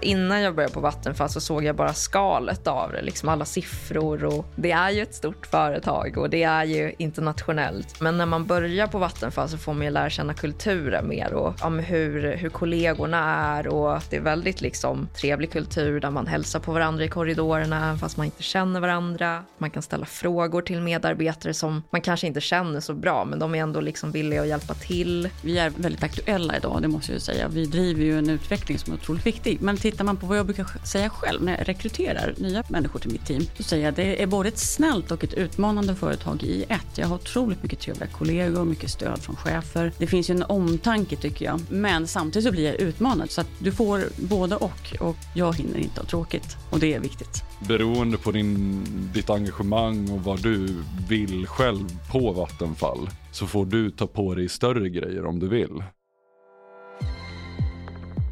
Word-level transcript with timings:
Innan 0.00 0.42
jag 0.42 0.54
började 0.54 0.74
på 0.74 0.80
Vattenfall 0.80 1.28
så 1.28 1.40
såg 1.40 1.64
jag 1.64 1.76
bara 1.76 1.94
skalet 1.94 2.66
av 2.66 2.92
det, 2.92 3.02
liksom 3.02 3.28
alla 3.28 3.44
siffror. 3.44 4.24
Och 4.24 4.46
det 4.56 4.70
är 4.70 4.90
ju 4.90 5.02
ett 5.02 5.14
stort 5.14 5.46
företag 5.46 6.18
och 6.18 6.30
det 6.30 6.42
är 6.42 6.64
ju 6.64 6.94
internationellt. 6.98 8.00
Men 8.00 8.18
när 8.18 8.26
man 8.26 8.46
börjar 8.46 8.86
på 8.86 8.98
Vattenfall 8.98 9.48
så 9.48 9.58
får 9.58 9.74
man 9.74 9.84
ju 9.84 9.90
lära 9.90 10.10
känna 10.10 10.34
kulturen 10.34 11.08
mer 11.08 11.32
och 11.32 11.64
om 11.64 11.78
hur, 11.78 12.36
hur 12.36 12.48
kollegorna 12.48 13.34
är. 13.34 13.68
Och 13.68 14.02
det 14.10 14.16
är 14.16 14.20
väldigt 14.20 14.60
liksom, 14.60 15.08
trevlig 15.20 15.52
kultur 15.52 16.00
där 16.00 16.10
man 16.10 16.26
hälsar 16.26 16.60
på 16.60 16.72
varandra 16.72 17.04
i 17.04 17.08
korridorerna 17.08 17.98
fast 17.98 18.16
man 18.16 18.26
inte 18.26 18.42
känner 18.42 18.80
varandra. 18.80 19.44
Man 19.58 19.70
kan 19.70 19.82
ställa 19.82 20.06
frågor 20.06 20.62
till 20.62 20.80
medarbetare 20.80 21.54
som 21.54 21.82
man 21.90 22.00
kanske 22.00 22.26
inte 22.26 22.40
känner 22.40 22.80
så 22.80 22.94
bra 22.94 23.24
men 23.24 23.38
de 23.38 23.54
är 23.54 23.62
ändå 23.62 23.80
liksom 23.80 24.12
villiga 24.12 24.40
att 24.42 24.48
hjälpa 24.48 24.74
till. 24.74 25.28
Vi 25.44 25.58
är 25.58 25.70
väldigt 25.70 26.02
aktuella 26.02 26.56
idag, 26.56 26.82
det 26.82 26.88
måste 26.88 27.12
jag 27.12 27.22
säga. 27.22 27.48
Vi 27.48 27.66
driver 27.66 28.04
ju 28.04 28.18
en 28.18 28.30
utveckling 28.30 28.78
som 28.78 28.92
är 28.92 28.96
otroligt 28.96 29.26
viktig. 29.26 29.58
Men 29.60 29.76
tittar 29.90 30.04
man 30.04 30.16
på 30.16 30.26
vad 30.26 30.38
jag 30.38 30.46
brukar 30.46 30.86
säga 30.86 31.10
själv 31.10 31.42
när 31.42 31.58
jag 31.58 31.68
rekryterar 31.68 32.34
nya 32.38 32.62
människor 32.68 33.00
till 33.00 33.12
mitt 33.12 33.26
team, 33.26 33.42
så 33.56 33.62
säger 33.62 33.84
jag 33.84 33.90
att 33.90 33.96
det 33.96 34.22
är 34.22 34.26
både 34.26 34.48
ett 34.48 34.58
snällt 34.58 35.10
och 35.10 35.24
ett 35.24 35.34
utmanande 35.34 35.94
företag 35.94 36.42
i 36.42 36.64
ett. 36.68 36.98
Jag 36.98 37.06
har 37.06 37.14
otroligt 37.14 37.62
mycket 37.62 37.80
trevliga 37.80 38.08
kollegor, 38.08 38.64
mycket 38.64 38.90
stöd 38.90 39.18
från 39.18 39.36
chefer. 39.36 39.92
Det 39.98 40.06
finns 40.06 40.30
ju 40.30 40.34
en 40.34 40.42
omtanke 40.42 41.16
tycker 41.16 41.44
jag. 41.44 41.60
Men 41.70 42.06
samtidigt 42.06 42.46
så 42.46 42.52
blir 42.52 42.64
jag 42.64 42.74
utmanad 42.80 43.30
så 43.30 43.40
att 43.40 43.48
du 43.58 43.72
får 43.72 44.04
både 44.16 44.56
och 44.56 44.96
och 45.00 45.16
jag 45.34 45.56
hinner 45.56 45.78
inte 45.78 46.00
ha 46.00 46.06
tråkigt 46.06 46.56
och 46.70 46.80
det 46.80 46.94
är 46.94 47.00
viktigt. 47.00 47.42
Beroende 47.68 48.16
på 48.16 48.32
din, 48.32 48.84
ditt 49.14 49.30
engagemang 49.30 50.10
och 50.10 50.24
vad 50.24 50.42
du 50.42 50.84
vill 51.08 51.46
själv 51.46 51.86
på 52.12 52.32
Vattenfall 52.32 53.10
så 53.32 53.46
får 53.46 53.66
du 53.66 53.90
ta 53.90 54.06
på 54.06 54.34
dig 54.34 54.48
större 54.48 54.88
grejer 54.88 55.26
om 55.26 55.38
du 55.38 55.48
vill. 55.48 55.82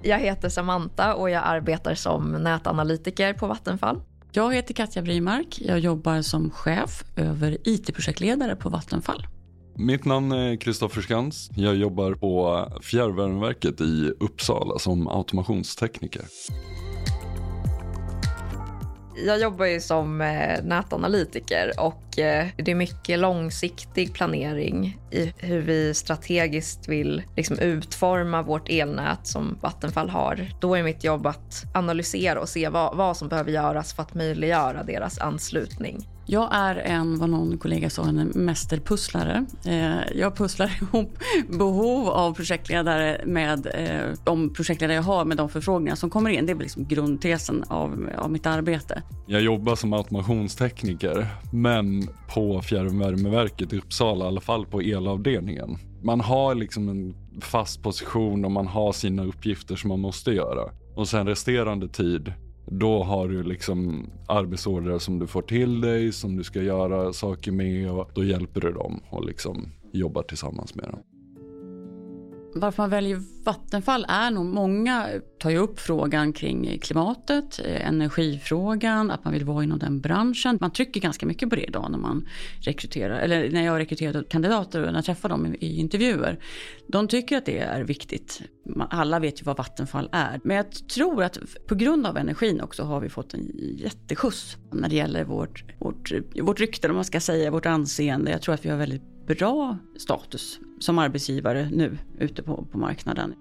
Jag 0.06 0.18
heter 0.18 0.48
Samantha 0.48 1.14
och 1.14 1.30
jag 1.30 1.42
arbetar 1.44 1.94
som 1.94 2.32
nätanalytiker 2.32 3.32
på 3.34 3.46
Vattenfall. 3.46 4.00
Jag 4.32 4.54
heter 4.54 4.74
Katja 4.74 5.02
Brimark. 5.02 5.60
Jag 5.60 5.78
jobbar 5.78 6.22
som 6.22 6.50
chef 6.50 7.04
över 7.16 7.58
IT-projektledare 7.64 8.56
på 8.56 8.68
Vattenfall. 8.68 9.26
Mitt 9.76 10.04
namn 10.04 10.32
är 10.32 10.56
Kristoffer 10.56 11.02
Skans. 11.02 11.50
Jag 11.56 11.76
jobbar 11.76 12.14
på 12.14 12.66
Fjärrvärmeverket 12.82 13.80
i 13.80 14.12
Uppsala 14.20 14.78
som 14.78 15.08
automationstekniker. 15.08 16.22
Jag 19.26 19.40
jobbar 19.40 19.66
ju 19.66 19.80
som 19.80 20.20
eh, 20.20 20.64
nätanalytiker 20.64 21.72
och 21.78 22.05
eh, 22.18 22.46
det 22.56 22.70
är 22.70 22.74
mycket 22.74 23.18
långsiktig 23.18 24.14
planering 24.14 24.98
i 25.10 25.32
hur 25.36 25.60
vi 25.60 25.94
strategiskt 25.94 26.88
vill 26.88 27.22
liksom, 27.36 27.58
utforma 27.58 28.42
vårt 28.42 28.68
elnät 28.68 29.26
som 29.26 29.58
Vattenfall 29.60 30.10
har. 30.10 30.48
Då 30.60 30.74
är 30.74 30.82
mitt 30.82 31.04
jobb 31.04 31.26
att 31.26 31.64
analysera 31.74 32.40
och 32.40 32.48
se 32.48 32.68
vad, 32.68 32.96
vad 32.96 33.16
som 33.16 33.28
behöver 33.28 33.52
göras 33.52 33.94
för 33.94 34.02
att 34.02 34.14
möjliggöra 34.14 34.82
deras 34.82 35.18
anslutning. 35.18 36.06
Jag 36.28 36.48
är 36.52 36.76
en, 36.76 37.18
vad 37.18 37.30
någon 37.30 37.58
kollega 37.58 37.90
sa, 37.90 38.08
en 38.08 38.32
mästerpusslare. 38.34 39.46
Eh, 39.64 40.18
jag 40.18 40.36
pusslar 40.36 40.72
ihop 40.82 41.18
behov 41.48 42.08
av 42.08 42.34
projektledare 42.34 43.20
med 43.26 43.66
eh, 43.74 44.14
de 44.24 44.54
projektledare 44.54 44.94
jag 44.94 45.02
har 45.02 45.24
med 45.24 45.36
de 45.36 45.48
förfrågningar 45.48 45.94
som 45.94 46.10
kommer 46.10 46.30
in. 46.30 46.46
Det 46.46 46.52
är 46.52 46.56
liksom 46.56 46.88
grundtesen 46.88 47.64
av, 47.68 48.10
av 48.18 48.30
mitt 48.30 48.46
arbete. 48.46 49.02
Jag 49.26 49.40
jobbar 49.40 49.76
som 49.76 49.92
automationstekniker, 49.92 51.26
men 51.52 52.05
på 52.34 52.62
fjärrvärmeverket 52.62 53.72
i 53.72 53.78
Uppsala, 53.78 54.24
i 54.24 54.28
alla 54.28 54.40
fall 54.40 54.66
på 54.66 54.82
elavdelningen. 54.82 55.78
Man 56.02 56.20
har 56.20 56.54
liksom 56.54 56.88
en 56.88 57.14
fast 57.40 57.82
position 57.82 58.44
och 58.44 58.50
man 58.50 58.66
har 58.66 58.92
sina 58.92 59.24
uppgifter 59.24 59.76
som 59.76 59.88
man 59.88 60.00
måste 60.00 60.30
göra. 60.30 60.70
Och 60.94 61.08
sen 61.08 61.26
resterande 61.26 61.88
tid 61.88 62.32
då 62.66 63.02
har 63.02 63.28
du 63.28 63.42
liksom 63.42 64.06
arbetsorder 64.28 64.98
som 64.98 65.18
du 65.18 65.26
får 65.26 65.42
till 65.42 65.80
dig, 65.80 66.12
som 66.12 66.36
du 66.36 66.44
ska 66.44 66.62
göra 66.62 67.12
saker 67.12 67.52
med 67.52 67.90
och 67.90 68.10
då 68.14 68.24
hjälper 68.24 68.60
du 68.60 68.72
dem 68.72 69.00
och 69.10 69.24
liksom 69.24 69.72
jobbar 69.92 70.22
tillsammans 70.22 70.74
med 70.74 70.84
dem. 70.84 71.00
Varför 72.60 72.82
man 72.82 72.90
väljer 72.90 73.22
Vattenfall 73.44 74.06
är 74.08 74.30
nog, 74.30 74.46
många 74.46 75.08
tar 75.38 75.50
ju 75.50 75.58
upp 75.58 75.80
frågan 75.80 76.32
kring 76.32 76.78
klimatet, 76.78 77.60
eh, 77.64 77.88
energifrågan, 77.88 79.10
att 79.10 79.24
man 79.24 79.32
vill 79.32 79.44
vara 79.44 79.64
inom 79.64 79.78
den 79.78 80.00
branschen. 80.00 80.58
Man 80.60 80.70
trycker 80.70 81.00
ganska 81.00 81.26
mycket 81.26 81.50
på 81.50 81.56
det 81.56 81.64
idag 81.64 81.90
när 81.90 81.98
man 81.98 82.28
rekryterar, 82.60 83.18
eller 83.18 83.50
när 83.50 83.64
jag 83.64 83.78
rekryterar 83.78 84.24
kandidater 84.28 84.80
och 84.80 84.86
när 84.86 84.94
jag 84.94 85.04
träffar 85.04 85.28
dem 85.28 85.46
i, 85.46 85.66
i 85.66 85.80
intervjuer. 85.80 86.38
De 86.88 87.08
tycker 87.08 87.36
att 87.36 87.46
det 87.46 87.58
är 87.58 87.82
viktigt. 87.82 88.42
Alla 88.90 89.18
vet 89.18 89.40
ju 89.40 89.44
vad 89.44 89.56
Vattenfall 89.56 90.08
är. 90.12 90.40
Men 90.44 90.56
jag 90.56 90.72
tror 90.72 91.22
att 91.22 91.38
på 91.66 91.74
grund 91.74 92.06
av 92.06 92.16
energin 92.16 92.60
också 92.60 92.82
har 92.82 93.00
vi 93.00 93.08
fått 93.08 93.34
en 93.34 93.50
jätteskjuts 93.76 94.56
när 94.72 94.88
det 94.88 94.96
gäller 94.96 95.24
vårt, 95.24 95.64
vårt, 95.78 96.12
vårt 96.42 96.60
rykte, 96.60 96.88
om 96.88 96.94
man 96.94 97.04
ska 97.04 97.20
säga, 97.20 97.50
vårt 97.50 97.66
anseende. 97.66 98.30
Jag 98.30 98.42
tror 98.42 98.54
att 98.54 98.64
vi 98.64 98.70
har 98.70 98.76
väldigt 98.76 99.15
bra 99.26 99.78
status 99.96 100.60
som 100.80 100.98
arbetsgivare 100.98 101.68
nu 101.72 101.98
ute 102.18 102.42
på, 102.42 102.66
på 102.72 102.78
marknaden. 102.78 103.34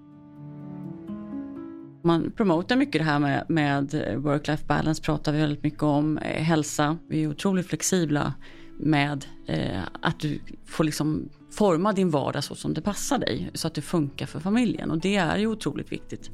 Man 2.04 2.30
promotar 2.36 2.76
mycket 2.76 3.00
det 3.00 3.04
här 3.04 3.18
med, 3.18 3.44
med 3.48 3.94
work-life 4.16 4.66
balance, 4.66 5.02
pratar 5.02 5.32
vi 5.32 5.38
väldigt 5.38 5.62
mycket 5.62 5.82
om. 5.82 6.18
Eh, 6.18 6.42
hälsa, 6.42 6.98
vi 7.08 7.22
är 7.22 7.28
otroligt 7.28 7.66
flexibla 7.66 8.34
med 8.78 9.26
eh, 9.46 9.82
att 10.02 10.20
du 10.20 10.40
får 10.64 10.84
liksom 10.84 11.28
forma 11.56 11.92
din 11.92 12.10
vardag 12.10 12.44
så 12.44 12.54
som 12.54 12.74
det 12.74 12.80
passar 12.80 13.18
dig 13.18 13.50
så 13.54 13.66
att 13.66 13.74
det 13.74 13.82
funkar 13.82 14.26
för 14.26 14.40
familjen 14.40 14.90
och 14.90 14.98
det 14.98 15.16
är 15.16 15.38
ju 15.38 15.46
otroligt 15.46 15.92
viktigt. 15.92 16.30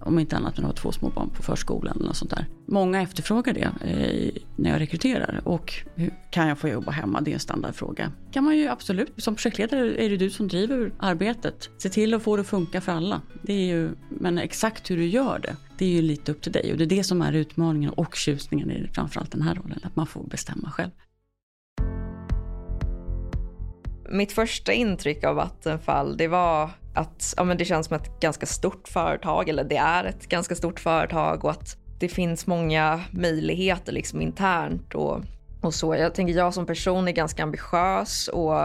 Om 0.00 0.18
inte 0.18 0.36
annat 0.36 0.56
när 0.56 0.62
du 0.62 0.66
har 0.66 0.74
två 0.74 0.92
små 0.92 1.08
barn 1.08 1.30
på 1.30 1.42
förskolan 1.42 1.96
eller 1.96 2.06
något 2.06 2.16
sånt 2.16 2.30
där. 2.30 2.46
Många 2.66 3.02
efterfrågar 3.02 3.54
det 3.54 3.60
eh, 3.60 4.42
när 4.56 4.70
jag 4.70 4.80
rekryterar 4.80 5.40
och 5.44 5.74
hur 5.94 6.14
kan 6.30 6.48
jag 6.48 6.58
få 6.58 6.68
jobba 6.68 6.90
hemma? 6.90 7.20
Det 7.20 7.30
är 7.30 7.34
en 7.34 7.40
standardfråga. 7.40 8.12
kan 8.32 8.44
man 8.44 8.56
ju 8.56 8.68
absolut. 8.68 9.12
Som 9.16 9.34
projektledare 9.34 10.04
är 10.04 10.10
det 10.10 10.16
du 10.16 10.30
som 10.30 10.48
driver 10.48 10.92
arbetet. 10.98 11.70
Se 11.78 11.88
till 11.88 12.14
att 12.14 12.22
få 12.22 12.36
det 12.36 12.40
att 12.40 12.48
funka 12.48 12.80
för 12.80 12.92
alla. 12.92 13.20
Det 13.42 13.52
är 13.52 13.66
ju, 13.66 13.90
men 14.08 14.38
exakt 14.38 14.90
hur 14.90 14.96
du 14.96 15.06
gör 15.06 15.38
det, 15.38 15.56
det 15.78 15.84
är 15.84 15.90
ju 15.90 16.02
lite 16.02 16.32
upp 16.32 16.42
till 16.42 16.52
dig 16.52 16.72
och 16.72 16.78
det 16.78 16.84
är 16.84 16.96
det 16.96 17.04
som 17.04 17.22
är 17.22 17.32
utmaningen 17.32 17.90
och 17.90 18.14
tjusningen 18.14 18.70
i 18.70 18.88
framförallt 18.94 19.32
den 19.32 19.42
här 19.42 19.54
rollen, 19.54 19.80
att 19.82 19.96
man 19.96 20.06
får 20.06 20.24
bestämma 20.24 20.70
själv. 20.70 20.90
Mitt 24.08 24.32
första 24.32 24.72
intryck 24.72 25.24
av 25.24 25.34
Vattenfall 25.34 26.16
det 26.16 26.28
var 26.28 26.70
att 26.94 27.34
ja, 27.36 27.44
men 27.44 27.56
det 27.56 27.64
känns 27.64 27.86
som 27.86 27.96
ett 27.96 28.20
ganska 28.20 28.46
stort 28.46 28.88
företag, 28.88 29.48
eller 29.48 29.64
det 29.64 29.76
är 29.76 30.04
ett 30.04 30.28
ganska 30.28 30.54
stort 30.54 30.80
företag 30.80 31.44
och 31.44 31.50
att 31.50 31.76
det 31.98 32.08
finns 32.08 32.46
många 32.46 33.00
möjligheter 33.10 33.92
liksom 33.92 34.20
internt 34.20 34.94
och, 34.94 35.20
och 35.60 35.74
så. 35.74 35.94
Jag 35.94 36.14
tänker 36.14 36.34
jag 36.34 36.54
som 36.54 36.66
person 36.66 37.08
är 37.08 37.12
ganska 37.12 37.42
ambitiös 37.42 38.28
och 38.28 38.64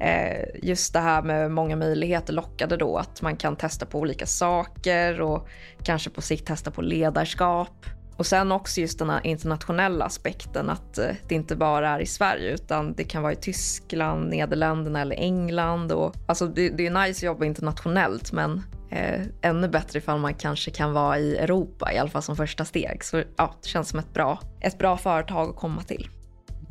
eh, 0.00 0.46
just 0.62 0.92
det 0.92 1.00
här 1.00 1.22
med 1.22 1.50
många 1.50 1.76
möjligheter 1.76 2.32
lockade 2.32 2.76
då 2.76 2.96
att 2.96 3.22
man 3.22 3.36
kan 3.36 3.56
testa 3.56 3.86
på 3.86 3.98
olika 3.98 4.26
saker 4.26 5.20
och 5.20 5.48
kanske 5.82 6.10
på 6.10 6.22
sikt 6.22 6.46
testa 6.46 6.70
på 6.70 6.82
ledarskap. 6.82 7.86
Och 8.18 8.26
sen 8.26 8.52
också 8.52 8.80
just 8.80 8.98
den 8.98 9.10
här 9.10 9.26
internationella 9.26 10.04
aspekten 10.04 10.70
att 10.70 10.98
eh, 10.98 11.10
det 11.28 11.34
inte 11.34 11.56
bara 11.56 11.88
är 11.88 12.00
i 12.00 12.06
Sverige 12.06 12.54
utan 12.54 12.92
det 12.92 13.04
kan 13.04 13.22
vara 13.22 13.32
i 13.32 13.36
Tyskland, 13.36 14.30
Nederländerna 14.30 15.00
eller 15.00 15.16
England. 15.16 15.92
Och, 15.92 16.14
alltså 16.26 16.46
det, 16.46 16.68
det 16.68 16.86
är 16.86 16.90
nice 16.90 17.18
att 17.18 17.22
jobba 17.22 17.44
internationellt 17.44 18.32
men 18.32 18.62
eh, 18.90 19.20
ännu 19.42 19.68
bättre 19.68 19.98
ifall 19.98 20.18
man 20.18 20.34
kanske 20.34 20.70
kan 20.70 20.92
vara 20.92 21.18
i 21.18 21.36
Europa 21.36 21.92
i 21.92 21.98
alla 21.98 22.10
fall 22.10 22.22
som 22.22 22.36
första 22.36 22.64
steg. 22.64 23.04
Så 23.04 23.22
ja, 23.36 23.54
det 23.62 23.68
känns 23.68 23.88
som 23.88 23.98
ett 23.98 24.14
bra, 24.14 24.40
ett 24.60 24.78
bra 24.78 24.96
företag 24.96 25.50
att 25.50 25.56
komma 25.56 25.82
till. 25.82 26.08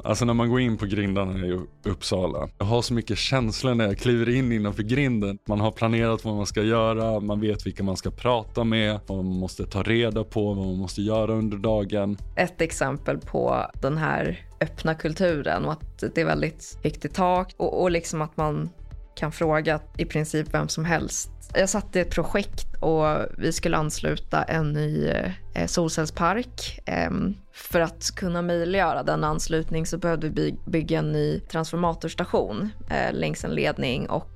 Alltså 0.03 0.25
när 0.25 0.33
man 0.33 0.49
går 0.49 0.59
in 0.59 0.77
på 0.77 0.85
grindarna 0.85 1.47
i 1.47 1.59
Uppsala. 1.85 2.49
Jag 2.57 2.65
har 2.65 2.81
så 2.81 2.93
mycket 2.93 3.17
känslor 3.17 3.75
när 3.75 3.85
jag 3.85 3.97
kliver 3.97 4.29
in 4.29 4.51
innanför 4.51 4.83
grinden. 4.83 5.37
Man 5.47 5.59
har 5.59 5.71
planerat 5.71 6.25
vad 6.25 6.35
man 6.35 6.45
ska 6.45 6.61
göra, 6.63 7.19
man 7.19 7.41
vet 7.41 7.65
vilka 7.65 7.83
man 7.83 7.97
ska 7.97 8.11
prata 8.11 8.63
med, 8.63 8.99
vad 9.07 9.25
man 9.25 9.39
måste 9.39 9.65
ta 9.65 9.83
reda 9.83 10.23
på, 10.23 10.53
vad 10.53 10.65
man 10.65 10.77
måste 10.77 11.01
göra 11.01 11.33
under 11.33 11.57
dagen. 11.57 12.17
Ett 12.35 12.61
exempel 12.61 13.17
på 13.17 13.65
den 13.81 13.97
här 13.97 14.47
öppna 14.61 14.95
kulturen 14.95 15.65
och 15.65 15.71
att 15.71 16.03
det 16.15 16.21
är 16.21 16.25
väldigt 16.25 16.79
högt 16.83 17.05
i 17.05 17.09
tak 17.09 17.53
och, 17.57 17.81
och 17.81 17.91
liksom 17.91 18.21
att 18.21 18.37
man 18.37 18.69
kan 19.17 19.31
fråga 19.31 19.79
i 19.97 20.05
princip 20.05 20.53
vem 20.53 20.67
som 20.67 20.85
helst. 20.85 21.29
Jag 21.53 21.69
satt 21.69 21.95
i 21.95 21.99
ett 21.99 22.11
projekt 22.11 22.75
och 22.79 23.05
vi 23.37 23.51
skulle 23.51 23.77
ansluta 23.77 24.43
en 24.43 24.73
ny 24.73 25.07
eh, 25.53 25.65
solcellspark. 25.67 26.79
Eh, 26.85 27.11
för 27.53 27.79
att 27.79 28.11
kunna 28.15 28.41
möjliggöra 28.41 29.03
den 29.03 29.23
anslutning 29.23 29.85
så 29.85 29.97
behövde 29.97 30.29
vi 30.29 30.55
bygga 30.65 30.99
en 30.99 31.11
ny 31.11 31.39
transformatorstation 31.39 32.69
eh, 32.89 33.13
längs 33.13 33.43
en 33.43 33.51
ledning 33.51 34.09
och 34.09 34.31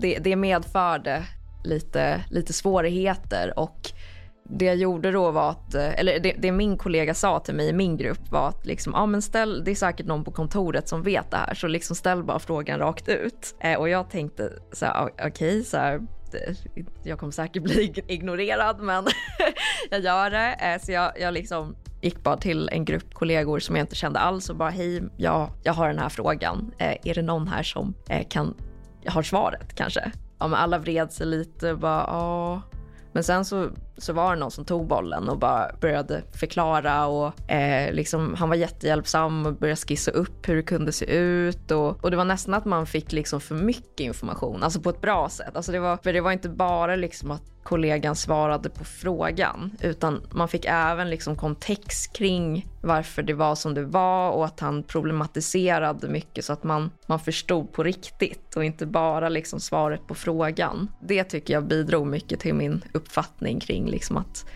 det, 0.00 0.18
det 0.18 0.36
medförde 0.36 1.22
lite, 1.64 2.24
lite 2.30 2.52
svårigheter 2.52 3.58
och 3.58 3.92
det 4.48 4.64
jag 4.64 4.76
gjorde 4.76 5.10
då 5.10 5.30
var 5.30 5.50
att, 5.50 5.74
eh, 5.74 6.00
eller 6.00 6.20
det, 6.20 6.34
det, 6.38 6.52
min 6.52 6.78
kollega 6.78 7.14
sa 7.14 7.40
till 7.40 7.54
mig 7.54 7.68
i 7.68 7.72
min 7.72 7.96
grupp 7.96 8.30
var 8.30 8.48
att 8.48 8.66
liksom, 8.66 8.92
ja 8.96 9.06
men 9.06 9.22
ställ, 9.22 9.64
det 9.64 9.70
är 9.70 9.74
säkert 9.74 10.06
någon 10.06 10.24
på 10.24 10.30
kontoret 10.30 10.88
som 10.88 11.02
vet 11.02 11.30
det 11.30 11.36
här 11.36 11.54
så 11.54 11.66
liksom 11.66 11.96
ställ 11.96 12.24
bara 12.24 12.38
frågan 12.38 12.78
rakt 12.78 13.08
ut. 13.08 13.54
Eh, 13.60 13.78
och 13.78 13.88
jag 13.88 14.10
tänkte 14.10 14.52
så 14.72 14.86
här, 14.86 15.04
okej 15.04 15.26
okay, 15.26 15.62
så 15.62 15.76
här, 15.76 16.00
jag 17.02 17.18
kommer 17.18 17.32
säkert 17.32 17.62
bli 17.62 18.02
ignorerad 18.08 18.80
men 18.80 19.06
jag 19.90 20.00
gör 20.00 20.30
det. 20.30 20.52
Eh, 20.52 20.80
så 20.80 20.92
jag, 20.92 21.20
jag 21.20 21.34
liksom 21.34 21.76
gick 22.00 22.22
bara 22.22 22.36
till 22.36 22.68
en 22.72 22.84
grupp 22.84 23.14
kollegor 23.14 23.58
som 23.58 23.76
jag 23.76 23.82
inte 23.82 23.94
kände 23.94 24.18
alls 24.18 24.50
och 24.50 24.56
bara 24.56 24.70
hej, 24.70 25.02
ja, 25.16 25.50
jag 25.62 25.72
har 25.72 25.88
den 25.88 25.98
här 25.98 26.08
frågan. 26.08 26.72
Eh, 26.78 26.96
är 27.04 27.14
det 27.14 27.22
någon 27.22 27.48
här 27.48 27.62
som 27.62 27.94
eh, 28.08 28.26
kan, 28.28 28.54
har 29.06 29.22
svaret 29.22 29.74
kanske? 29.74 30.12
Ja, 30.38 30.46
men 30.46 30.54
alla 30.54 30.78
vred 30.78 31.12
sig 31.12 31.26
lite 31.26 31.72
och 31.72 31.78
bara 31.78 32.04
ja. 32.06 32.62
Men 33.16 33.24
sen 33.24 33.44
så, 33.44 33.68
så 33.96 34.12
var 34.12 34.34
det 34.34 34.40
någon 34.40 34.50
som 34.50 34.64
tog 34.64 34.86
bollen 34.86 35.28
och 35.28 35.38
bara 35.38 35.70
började 35.80 36.22
förklara 36.32 37.06
och 37.06 37.50
eh, 37.50 37.92
liksom, 37.92 38.34
han 38.34 38.48
var 38.48 38.56
jättehjälpsam 38.56 39.46
och 39.46 39.54
började 39.54 39.76
skissa 39.76 40.10
upp 40.10 40.48
hur 40.48 40.56
det 40.56 40.62
kunde 40.62 40.92
se 40.92 41.04
ut 41.04 41.70
och, 41.70 42.04
och 42.04 42.10
det 42.10 42.16
var 42.16 42.24
nästan 42.24 42.54
att 42.54 42.64
man 42.64 42.86
fick 42.86 43.12
liksom 43.12 43.40
för 43.40 43.54
mycket 43.54 44.00
information, 44.00 44.62
alltså 44.62 44.80
på 44.80 44.90
ett 44.90 45.00
bra 45.00 45.28
sätt. 45.28 45.56
Alltså 45.56 45.72
det 45.72 45.78
var, 45.78 45.96
för 45.96 46.12
det 46.12 46.20
var 46.20 46.32
inte 46.32 46.48
bara 46.48 46.96
liksom 46.96 47.30
att 47.30 47.55
kollegan 47.66 48.16
svarade 48.16 48.70
på 48.70 48.84
frågan 48.84 49.70
utan 49.80 50.22
man 50.30 50.48
fick 50.48 50.64
även 50.68 51.10
liksom 51.10 51.36
kontext 51.36 52.12
kring 52.12 52.66
varför 52.80 53.22
det 53.22 53.34
var 53.34 53.54
som 53.54 53.74
det 53.74 53.84
var 53.84 54.30
och 54.30 54.44
att 54.44 54.60
han 54.60 54.82
problematiserade 54.82 56.08
mycket 56.08 56.44
så 56.44 56.52
att 56.52 56.64
man, 56.64 56.90
man 57.06 57.20
förstod 57.20 57.72
på 57.72 57.82
riktigt 57.82 58.56
och 58.56 58.64
inte 58.64 58.86
bara 58.86 59.28
liksom 59.28 59.60
svaret 59.60 60.06
på 60.06 60.14
frågan. 60.14 60.90
Det 61.00 61.24
tycker 61.24 61.54
jag 61.54 61.66
bidrog 61.66 62.06
mycket 62.06 62.40
till 62.40 62.54
min 62.54 62.84
uppfattning 62.94 63.60
kring 63.60 63.86
liksom 63.86 64.16
att, 64.16 64.46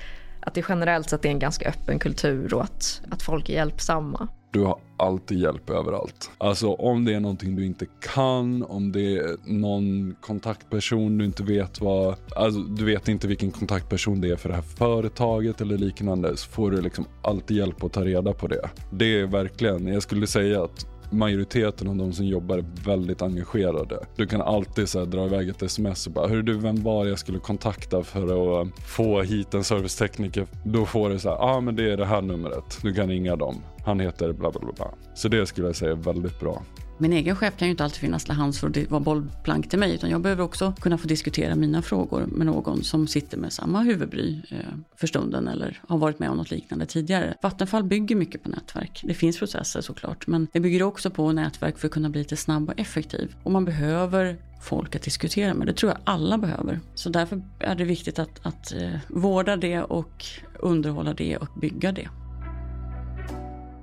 att 0.41 0.55
det 0.55 0.65
generellt 0.69 1.11
sett 1.11 1.25
är 1.25 1.29
en 1.29 1.39
ganska 1.39 1.69
öppen 1.69 1.99
kultur 1.99 2.55
och 2.55 2.63
att, 2.63 3.01
att 3.11 3.23
folk 3.23 3.49
är 3.49 3.55
hjälpsamma. 3.55 4.29
Du 4.53 4.61
har 4.61 4.79
alltid 4.97 5.39
hjälp 5.39 5.71
överallt. 5.71 6.31
Alltså 6.39 6.73
om 6.73 7.05
det 7.05 7.15
är 7.15 7.21
någonting 7.21 7.57
du 7.57 7.67
inte 7.67 7.87
kan, 8.15 8.63
om 8.63 8.93
det 8.93 9.17
är 9.17 9.37
någon 9.45 10.15
kontaktperson 10.21 11.19
du 11.19 11.25
inte 11.25 11.43
vet 11.43 11.81
vad, 11.81 12.15
alltså 12.37 12.61
du 12.61 12.85
vet 12.85 13.09
inte 13.09 13.27
vilken 13.27 13.51
kontaktperson 13.51 14.21
det 14.21 14.31
är 14.31 14.37
för 14.37 14.49
det 14.49 14.55
här 14.55 14.63
företaget 14.63 15.61
eller 15.61 15.79
liknande 15.79 16.37
så 16.37 16.51
får 16.51 16.71
du 16.71 16.81
liksom 16.81 17.05
alltid 17.23 17.57
hjälp 17.57 17.85
att 17.85 17.93
ta 17.93 18.05
reda 18.05 18.33
på 18.33 18.47
det. 18.47 18.71
Det 18.93 19.21
är 19.21 19.27
verkligen, 19.27 19.87
jag 19.87 20.03
skulle 20.03 20.27
säga 20.27 20.65
att 20.65 20.87
majoriteten 21.13 21.89
av 21.89 21.97
de 21.97 22.13
som 22.13 22.27
jobbar 22.27 22.59
är 22.59 22.65
väldigt 22.85 23.23
engagerade. 23.23 24.07
Du 24.17 24.27
kan 24.27 24.41
alltid 24.41 24.89
så 24.89 24.99
här, 24.99 25.07
dra 25.07 25.27
iväg 25.27 25.49
ett 25.49 25.63
sms 25.63 26.07
och 26.07 26.13
bara, 26.13 26.27
“Hur 26.27 26.43
du 26.43 26.59
vem 26.59 26.83
var 26.83 27.07
jag 27.07 27.19
skulle 27.19 27.39
kontakta 27.39 28.03
för 28.03 28.61
att 28.61 28.69
få 28.81 29.23
hit 29.23 29.55
en 29.55 29.65
servicetekniker? 29.65 30.47
Då 30.65 30.87
får 30.87 31.11
du 31.11 31.19
så 31.19 31.29
här, 31.29 31.37
ja 31.37 31.57
ah, 31.57 31.61
men 31.61 31.77
det 31.77 31.93
är 31.93 31.97
det 31.97 32.07
här 32.07 32.23
numret, 32.23 32.79
du 32.83 32.95
kan 32.95 33.09
ringa 33.09 33.37
dem. 33.37 33.63
Han 33.85 34.01
heter 34.01 34.33
bla 34.33 34.51
bla 34.51 34.73
bla. 34.77 34.95
Så 35.15 35.29
det 35.29 35.47
skulle 35.47 35.67
jag 35.67 35.77
säga 35.77 35.91
är 35.91 35.97
väldigt 35.97 36.41
bra. 36.41 36.63
Min 37.01 37.13
egen 37.13 37.37
chef 37.37 37.57
kan 37.57 37.69
ju 37.69 37.71
inte 37.71 37.85
alltid 37.85 37.99
finnas 38.01 38.25
till 38.25 38.35
hands 38.35 38.61
för 38.61 38.69
att 38.69 38.91
vara 38.91 39.01
bollplank 39.01 39.71
till 39.71 39.79
mig 39.79 39.95
utan 39.95 40.11
jag 40.11 40.21
behöver 40.21 40.45
också 40.45 40.75
kunna 40.81 40.99
få 40.99 41.09
diskutera 41.09 41.55
mina 41.55 41.83
frågor 41.83 42.27
med 42.27 42.47
någon 42.47 42.83
som 42.85 43.07
sitter 43.07 43.39
med 43.39 43.53
samma 43.53 43.83
huvudbry 43.83 44.43
eh, 44.51 44.57
för 44.97 45.07
stunden 45.07 45.49
eller 45.49 45.81
har 45.89 45.99
varit 45.99 46.19
med 46.19 46.31
om 46.31 46.37
något 46.37 46.51
liknande 46.51 46.87
tidigare. 46.87 47.35
Vattenfall 47.43 47.85
bygger 47.85 48.17
mycket 48.17 48.43
på 48.43 48.49
nätverk. 48.49 49.01
Det 49.05 49.15
finns 49.15 49.39
processer 49.39 49.81
såklart 49.81 50.27
men 50.27 50.49
det 50.53 50.61
bygger 50.61 50.83
också 50.83 51.11
på 51.11 51.33
nätverk 51.33 51.79
för 51.79 51.89
att 51.89 51.93
kunna 51.93 52.11
bli 52.11 52.21
lite 52.21 52.37
snabb 52.37 52.69
och 52.69 52.81
effektiv. 52.81 53.35
Och 53.43 53.53
man 53.53 53.65
behöver 53.65 54.37
folk 54.63 54.97
att 54.97 55.03
diskutera 55.03 55.55
med. 55.55 55.67
Det 55.67 55.73
tror 55.73 55.93
jag 55.93 56.01
alla 56.05 56.39
behöver. 56.39 56.81
Så 56.95 57.11
därför 57.11 57.43
är 57.59 57.75
det 57.75 57.85
viktigt 57.85 58.19
att, 58.19 58.47
att 58.47 58.73
eh, 58.73 58.91
vårda 59.09 59.57
det 59.57 59.83
och 59.83 60.25
underhålla 60.59 61.15
det 61.15 61.37
och 61.37 61.61
bygga 61.61 61.93
det. 61.93 62.09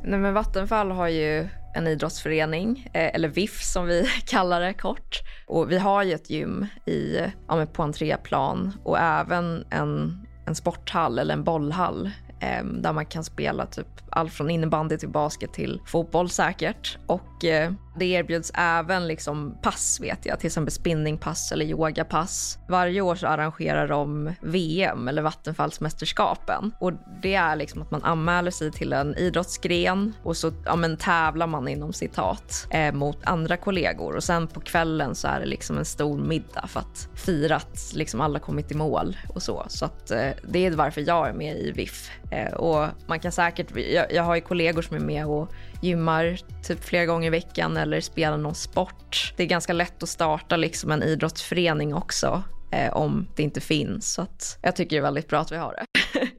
Nej, 0.08 0.20
men 0.20 0.34
Vattenfall 0.34 0.92
har 0.92 1.08
ju 1.08 1.48
en 1.74 1.88
idrottsförening, 1.88 2.90
eh, 2.94 3.16
eller 3.16 3.28
VIF 3.28 3.62
som 3.62 3.86
vi 3.86 4.10
kallar 4.26 4.62
det 4.62 4.74
kort. 4.74 5.22
Och 5.48 5.72
vi 5.72 5.78
har 5.78 6.04
ju 6.04 6.14
ett 6.14 6.30
gym 6.30 6.66
i, 6.86 7.20
ja, 7.48 7.66
på 7.66 7.84
entréplan 7.84 8.74
och 8.84 9.00
även 9.00 9.66
en, 9.70 10.26
en 10.46 10.56
sporthall 10.56 11.20
eller 11.20 11.34
en 11.34 11.44
bollhall 11.44 12.12
eh, 12.40 12.64
där 12.64 12.94
man 12.94 13.06
kan 13.06 13.24
spela 13.24 13.66
typ 13.66 13.88
allt 14.18 14.34
från 14.34 14.50
innebandy 14.50 14.98
till 14.98 15.10
basket 15.10 15.54
till 15.54 15.82
fotboll 15.86 16.30
säkert. 16.30 16.98
Och 17.08 17.46
eh, 17.46 17.72
det 18.00 18.06
erbjuds 18.06 18.52
även 18.56 19.08
liksom 19.08 19.58
pass 19.62 20.00
vet 20.02 20.26
jag, 20.26 20.40
till 20.40 20.48
exempel 20.48 20.72
spinningpass 20.72 21.52
eller 21.52 21.66
yogapass. 21.66 22.58
Varje 22.70 23.02
år 23.02 23.16
så 23.16 23.28
arrangerar 23.28 23.88
de 23.88 24.34
VM 24.42 25.08
eller 25.08 25.22
Vattenfallsmästerskapen 25.22 26.72
och 26.80 26.94
det 27.22 27.36
är 27.36 27.56
liksom 27.56 27.82
att 27.82 27.92
man 27.92 28.04
anmäler 28.04 28.52
sig 28.52 28.72
till 28.72 28.94
en 28.94 29.16
idrottsgren 29.16 30.14
och 30.24 30.38
så 30.38 30.52
ja, 30.66 30.76
men, 30.76 30.98
tävlar 30.98 31.48
man 31.48 31.68
inom 31.68 31.94
citat 31.94 32.68
eh, 32.70 32.94
mot 32.94 33.18
andra 33.24 33.58
kollegor 33.58 34.16
och 34.16 34.24
sen 34.24 34.48
på 34.48 34.60
kvällen 34.60 35.16
så 35.16 35.28
är 35.28 35.40
det 35.40 35.46
liksom 35.46 35.78
en 35.78 35.86
stor 35.86 36.18
middag 36.18 36.68
för 36.68 36.80
att 36.80 37.10
fira 37.16 37.56
att 37.56 37.92
liksom 37.94 38.22
alla 38.22 38.40
kommit 38.40 38.72
i 38.72 38.76
mål 38.76 39.18
och 39.30 39.44
så. 39.44 39.66
Så 39.68 39.86
att 39.86 40.12
eh, 40.12 40.30
det 40.50 40.66
är 40.66 40.72
varför 40.72 41.04
jag 41.08 41.30
är 41.30 41.34
med 41.34 41.58
i 41.58 41.72
VIF 41.72 42.12
eh, 42.32 42.54
och 42.54 42.88
man 43.08 43.20
kan 43.20 43.32
säkert, 43.32 43.78
jag, 43.78 44.07
jag 44.12 44.24
har 44.24 44.36
ju 44.36 44.42
kollegor 44.42 44.82
som 44.82 44.96
är 44.96 45.00
med 45.00 45.26
och 45.26 45.52
gymmar 45.82 46.40
typ 46.64 46.84
flera 46.84 47.06
gånger 47.06 47.28
i 47.28 47.30
veckan 47.30 47.78
eller 47.78 48.02
spelar 48.02 48.38
någon 48.38 48.56
sport. 48.56 49.34
Det 49.38 49.44
är 49.44 49.48
ganska 49.48 49.74
lätt 49.74 50.04
att 50.04 50.10
starta 50.10 50.58
liksom 50.58 50.92
en 50.92 51.04
idrottsförening 51.04 51.94
också 51.94 52.44
eh, 52.72 52.94
om 52.94 53.28
det 53.36 53.44
inte 53.44 53.62
finns. 53.62 54.14
Så 54.14 54.22
att 54.22 54.60
jag 54.62 54.76
tycker 54.76 54.96
det 54.96 55.00
är 55.00 55.04
väldigt 55.04 55.28
bra 55.28 55.40
att 55.40 55.52
vi 55.52 55.58
har 55.58 55.74
det. 55.74 55.86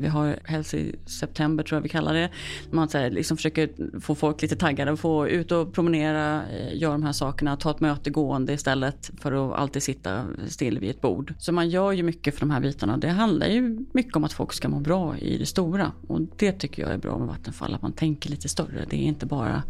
Vi 0.00 0.08
har 0.08 0.38
Helsi 0.44 0.78
i 0.78 1.10
september 1.10 1.64
tror 1.64 1.76
jag 1.76 1.82
vi 1.82 1.88
kallar 1.88 2.14
det. 2.14 2.30
Man 2.70 2.88
så 2.88 2.98
här, 2.98 3.10
liksom 3.10 3.36
försöker 3.36 3.70
få 4.00 4.14
folk 4.14 4.42
lite 4.42 4.56
taggade, 4.56 4.96
få 4.96 5.28
ut 5.28 5.52
och 5.52 5.72
promenera, 5.72 6.42
eh, 6.48 6.76
göra 6.78 6.92
de 6.92 7.02
här 7.02 7.12
sakerna, 7.12 7.56
ta 7.56 7.70
ett 7.70 7.80
möte 7.80 8.10
gående 8.10 8.52
istället 8.52 9.10
för 9.20 9.32
att 9.32 9.58
alltid 9.58 9.82
sitta 9.82 10.24
still 10.48 10.78
vid 10.78 10.90
ett 10.90 11.00
bord. 11.00 11.34
Så 11.38 11.52
man 11.52 11.70
gör 11.70 11.92
ju 11.92 12.02
mycket 12.02 12.34
för 12.34 12.40
de 12.40 12.50
här 12.50 12.60
bitarna. 12.60 12.96
Det 12.96 13.08
handlar 13.08 13.46
ju 13.46 13.86
mycket 13.92 14.16
om 14.16 14.24
att 14.24 14.32
folk 14.32 14.52
ska 14.52 14.68
må 14.68 14.80
bra 14.80 15.18
i 15.18 15.38
det 15.38 15.46
stora 15.46 15.92
och 16.08 16.20
det 16.36 16.52
tycker 16.52 16.82
jag 16.82 16.92
är 16.92 16.98
bra 16.98 17.18
med 17.18 17.28
Vattenfall, 17.28 17.74
att 17.74 17.82
man 17.82 17.92
tänker 17.92 18.30
lite 18.30 18.48
större. 18.48 18.86
Det 18.90 18.96
är 18.96 19.06
inte 19.06 19.26
bara 19.26 19.62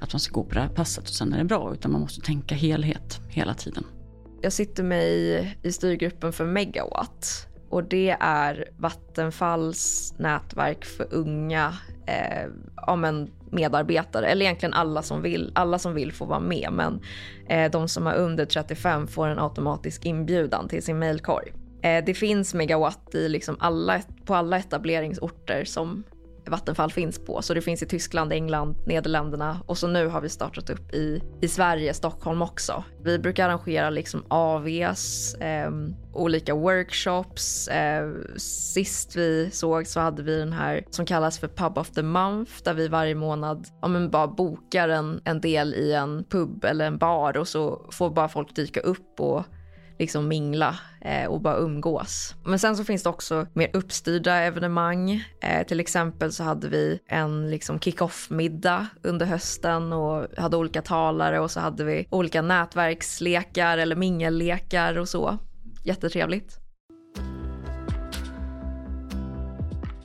att 0.00 0.12
man 0.12 0.20
ska 0.20 0.34
gå 0.34 0.44
på 0.44 0.54
det 0.54 0.60
här 0.60 0.68
passet 0.68 1.04
och 1.04 1.14
sen 1.14 1.32
är 1.32 1.38
det 1.38 1.44
bra, 1.44 1.72
utan 1.72 1.92
man 1.92 2.00
måste 2.00 2.20
tänka 2.20 2.54
helhet 2.54 3.20
hela 3.28 3.54
tiden. 3.54 3.84
Jag 4.42 4.52
sitter 4.52 4.82
med 4.82 5.08
i, 5.08 5.54
i 5.62 5.72
styrgruppen 5.72 6.32
för 6.32 6.46
Megawatt 6.46 7.49
och 7.70 7.84
det 7.84 8.16
är 8.20 8.68
Vattenfalls 8.76 10.14
nätverk 10.18 10.84
för 10.84 11.14
unga 11.14 11.74
eh, 12.06 12.48
ja, 12.76 12.96
men 12.96 13.30
medarbetare, 13.50 14.26
eller 14.26 14.44
egentligen 14.44 14.74
alla 14.74 15.02
som 15.02 15.22
vill. 15.22 15.52
Alla 15.54 15.78
som 15.78 15.94
vill 15.94 16.12
får 16.12 16.26
vara 16.26 16.40
med, 16.40 16.68
men 16.72 17.00
eh, 17.48 17.70
de 17.70 17.88
som 17.88 18.06
är 18.06 18.14
under 18.14 18.44
35 18.44 19.06
får 19.06 19.28
en 19.28 19.38
automatisk 19.38 20.04
inbjudan 20.04 20.68
till 20.68 20.82
sin 20.82 20.98
mailkorg. 20.98 21.52
Eh, 21.82 22.04
det 22.04 22.14
finns 22.14 22.54
megawatt 22.54 23.14
i 23.14 23.28
liksom 23.28 23.56
alla, 23.60 24.00
på 24.24 24.34
alla 24.34 24.58
etableringsorter 24.58 25.64
som 25.64 26.04
Vattenfall 26.46 26.92
finns 26.92 27.18
på. 27.18 27.42
Så 27.42 27.54
det 27.54 27.60
finns 27.60 27.82
i 27.82 27.86
Tyskland, 27.86 28.32
England, 28.32 28.76
Nederländerna 28.86 29.60
och 29.66 29.78
så 29.78 29.86
nu 29.86 30.06
har 30.06 30.20
vi 30.20 30.28
startat 30.28 30.70
upp 30.70 30.94
i, 30.94 31.22
i 31.40 31.48
Sverige, 31.48 31.94
Stockholm 31.94 32.42
också. 32.42 32.84
Vi 33.02 33.18
brukar 33.18 33.48
arrangera 33.48 33.90
liksom 33.90 34.24
AVs, 34.28 35.34
eh, 35.34 35.70
olika 36.12 36.54
workshops. 36.54 37.68
Eh, 37.68 38.10
sist 38.36 39.16
vi 39.16 39.50
såg 39.50 39.86
så 39.86 40.00
hade 40.00 40.22
vi 40.22 40.36
den 40.36 40.52
här 40.52 40.84
som 40.90 41.06
kallas 41.06 41.38
för 41.38 41.48
Pub 41.48 41.78
of 41.78 41.90
the 41.90 42.02
Month 42.02 42.52
där 42.64 42.74
vi 42.74 42.88
varje 42.88 43.14
månad 43.14 43.66
ja, 43.82 43.88
men 43.88 44.10
bara 44.10 44.26
bokar 44.26 44.88
en, 44.88 45.20
en 45.24 45.40
del 45.40 45.74
i 45.74 45.92
en 45.92 46.24
pub 46.24 46.64
eller 46.64 46.86
en 46.86 46.98
bar 46.98 47.36
och 47.36 47.48
så 47.48 47.86
får 47.90 48.10
bara 48.10 48.28
folk 48.28 48.56
dyka 48.56 48.80
upp 48.80 49.20
och 49.20 49.44
liksom 50.00 50.28
mingla 50.28 50.78
eh, 51.00 51.26
och 51.26 51.40
bara 51.40 51.56
umgås. 51.56 52.34
Men 52.44 52.58
sen 52.58 52.76
så 52.76 52.84
finns 52.84 53.02
det 53.02 53.08
också 53.08 53.46
mer 53.52 53.70
uppstyrda 53.72 54.34
evenemang. 54.34 55.24
Eh, 55.42 55.66
till 55.66 55.80
exempel 55.80 56.32
så 56.32 56.44
hade 56.44 56.68
vi 56.68 57.00
en 57.06 57.50
liksom 57.50 57.80
kick-off-middag 57.80 58.86
under 59.02 59.26
hösten 59.26 59.92
och 59.92 60.26
hade 60.36 60.56
olika 60.56 60.82
talare 60.82 61.40
och 61.40 61.50
så 61.50 61.60
hade 61.60 61.84
vi 61.84 62.06
olika 62.10 62.42
nätverkslekar 62.42 63.78
eller 63.78 63.96
mingellekar 63.96 64.98
och 64.98 65.08
så. 65.08 65.38
Jättetrevligt. 65.84 66.58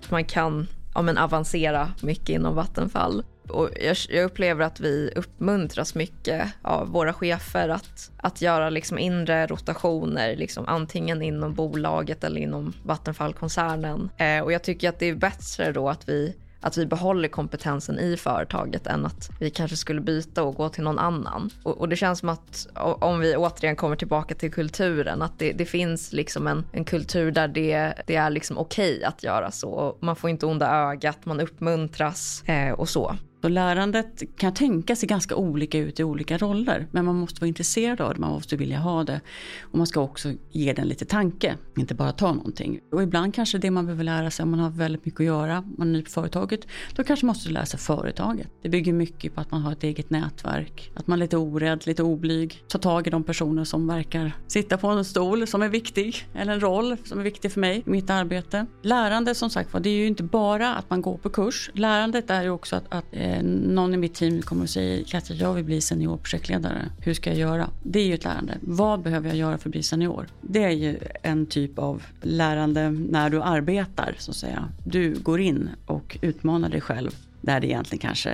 Man 0.10 0.26
kan 0.26 0.68
ja, 0.94 1.02
men 1.02 1.18
avancera 1.18 1.92
mycket 2.02 2.30
inom 2.30 2.56
Vattenfall 2.56 3.24
och 3.50 3.70
jag, 3.82 3.98
jag, 4.10 4.26
upplever 4.26 4.66
att 4.66 4.80
vi 4.80 5.12
uppmuntras 5.16 5.96
mycket 5.96 6.54
av 6.62 6.88
våra 6.88 7.14
chefer 7.14 7.70
att, 7.70 8.12
att 8.18 8.42
göra 8.42 8.70
liksom 8.70 8.98
inre 8.98 9.48
rotationer, 9.48 10.36
liksom 10.36 10.66
antingen 10.68 11.22
inom 11.22 11.54
bolaget 11.54 12.24
eller 12.24 12.42
inom 12.42 12.74
Vattenfallkoncernen. 12.84 14.10
Eh, 14.18 14.40
och 14.40 14.52
jag 14.52 14.64
tycker 14.64 14.90
att 14.90 15.00
det 15.00 15.10
är 15.10 15.16
bättre 15.16 15.72
då 15.72 15.90
att 15.90 16.10
vi 16.10 16.36
att 16.66 16.78
vi 16.78 16.86
behåller 16.86 17.28
kompetensen 17.28 18.00
i 18.00 18.18
företaget 18.18 18.88
än 18.88 19.06
att 19.06 19.30
vi 19.40 19.50
kanske 19.50 19.78
skulle 19.78 20.02
byta 20.02 20.44
och 20.44 20.56
gå 20.56 20.70
till 20.70 20.84
någon 20.84 21.00
annan. 21.00 21.50
Och, 21.64 21.78
och 21.78 21.90
det 21.90 21.96
känns 21.96 22.20
som 22.20 22.30
att 22.30 22.68
om 22.76 23.20
vi 23.20 23.36
återigen 23.36 23.76
kommer 23.76 23.96
tillbaka 23.96 24.36
till 24.36 24.52
kulturen, 24.52 25.22
att 25.22 25.40
det, 25.40 25.52
det 25.52 25.66
finns 25.66 26.14
liksom 26.14 26.48
en, 26.48 26.66
en 26.72 26.86
kultur 26.86 27.32
där 27.32 27.48
det, 27.48 27.94
det 28.08 28.16
är 28.16 28.30
liksom 28.30 28.58
okej 28.58 28.96
okay 28.96 29.04
att 29.04 29.24
göra 29.24 29.52
så. 29.52 29.98
Man 30.00 30.16
får 30.16 30.30
inte 30.30 30.46
onda 30.46 30.72
ögat, 30.72 31.26
man 31.26 31.40
uppmuntras 31.40 32.44
eh, 32.46 32.72
och 32.72 32.90
så. 32.90 33.16
Så 33.46 33.50
lärandet 33.50 34.24
kan 34.38 34.54
tänka 34.54 34.96
sig 34.96 35.08
ganska 35.08 35.36
olika 35.36 35.78
ut 35.78 36.00
i 36.00 36.04
olika 36.04 36.38
roller. 36.38 36.88
Men 36.92 37.06
man 37.06 37.16
måste 37.16 37.42
vara 37.42 37.48
intresserad 37.48 38.02
av 38.02 38.14
det, 38.14 38.20
man 38.20 38.32
måste 38.32 38.56
vilja 38.56 38.80
ha 38.80 39.04
det. 39.04 39.22
Och 39.62 39.78
man 39.78 39.88
ska 39.88 40.02
också 40.02 40.34
ge 40.52 40.74
den 40.74 40.88
lite 40.88 41.06
tanke, 41.06 41.58
inte 41.78 41.96
bara 41.96 42.12
ta 42.12 42.34
någonting. 42.34 42.80
Och 42.92 43.04
ibland 43.04 43.34
kanske 43.34 43.58
det 43.58 43.72
man 43.72 43.86
behöver 43.86 44.04
lära 44.04 44.32
sig 44.32 44.44
om 44.44 44.52
man 44.52 44.60
har 44.60 44.70
väldigt 44.70 45.06
mycket 45.06 45.20
att 45.20 45.26
göra, 45.26 45.64
man 45.78 45.88
är 45.88 45.92
ny 45.92 46.02
på 46.02 46.10
företaget, 46.10 46.68
då 46.96 47.04
kanske 47.04 47.26
man 47.26 47.34
måste 47.36 47.50
lära 47.50 47.66
sig 47.66 47.80
företaget. 47.80 48.48
Det 48.62 48.70
bygger 48.70 48.94
mycket 48.94 49.36
på 49.36 49.42
att 49.42 49.52
man 49.52 49.62
har 49.62 49.72
ett 49.72 49.84
eget 49.84 50.10
nätverk, 50.10 50.92
att 50.96 51.08
man 51.08 51.20
är 51.20 51.24
lite 51.24 51.38
orädd, 51.38 51.88
lite 51.88 52.04
oblyg, 52.04 52.64
tar 52.68 52.80
tag 52.80 53.08
i 53.08 53.10
de 53.10 53.24
personer 53.24 53.64
som 53.64 53.88
verkar 53.88 54.32
sitta 54.48 54.78
på 54.78 54.88
en 54.88 55.06
stol 55.06 55.48
som 55.48 55.62
är 55.62 55.70
viktig, 55.70 56.28
eller 56.36 56.54
en 56.54 56.60
roll 56.60 56.98
som 57.04 57.20
är 57.20 57.24
viktig 57.24 57.52
för 57.52 57.60
mig 57.60 57.84
i 57.86 57.90
mitt 57.90 58.10
arbete. 58.10 58.66
Lärande 58.82 59.36
som 59.36 59.50
sagt 59.50 59.74
var, 59.74 59.80
det 59.80 59.90
är 59.90 59.98
ju 59.98 60.08
inte 60.08 60.24
bara 60.24 60.76
att 60.76 60.90
man 60.90 61.02
går 61.02 61.18
på 61.18 61.30
kurs. 61.30 61.72
Lärandet 61.74 62.30
är 62.30 62.44
ju 62.44 62.50
också 62.50 62.76
att, 62.76 62.86
att 62.90 63.06
eh, 63.12 63.35
någon 63.44 63.94
i 63.94 63.98
mitt 63.98 64.14
team 64.14 64.42
kommer 64.42 64.64
och 64.64 64.70
säger 64.70 65.04
Katja, 65.04 65.36
jag 65.36 65.54
vill 65.54 65.64
bli 65.64 65.82
seniorprojektledare. 65.82 66.90
Hur 67.00 67.14
ska 67.14 67.30
jag 67.30 67.40
göra? 67.40 67.70
Det 67.84 68.00
är 68.00 68.06
ju 68.06 68.14
ett 68.14 68.24
lärande. 68.24 68.58
Vad 68.62 69.02
behöver 69.02 69.28
jag 69.28 69.38
göra 69.38 69.58
för 69.58 69.70
att 69.70 69.72
bli 69.72 69.84
senior? 69.84 70.28
Det 70.42 70.64
är 70.64 70.72
ju 70.72 70.98
en 71.24 71.46
typ 71.46 71.80
av 71.80 72.04
lärande 72.22 72.90
när 72.90 73.30
du 73.30 73.42
arbetar, 73.42 74.16
så 74.18 74.32
att 74.32 74.38
säga. 74.38 74.70
Du 74.84 75.14
går 75.14 75.40
in 75.40 75.70
och 75.86 76.18
utmanar 76.22 76.70
dig 76.70 76.82
själv 76.82 77.16
där 77.42 77.60
det 77.60 77.68
egentligen 77.68 78.02
kanske, 78.02 78.30